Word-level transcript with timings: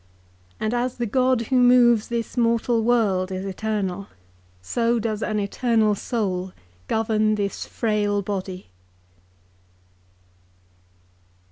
And 0.59 0.73
as 0.73 0.97
the 0.97 1.05
God 1.05 1.41
who 1.41 1.57
moves 1.57 2.07
this 2.07 2.35
mortal 2.35 2.81
world 2.81 3.31
is 3.31 3.45
eternal, 3.45 4.07
so 4.59 4.97
does 4.97 5.21
an 5.21 5.39
eternal 5.39 5.93
soul 5.93 6.53
govern 6.87 7.35
this 7.35 7.67
frail 7.67 8.23
body.' 8.23 8.71